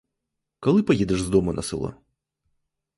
[0.59, 1.95] Коли поїдеш з дому на село?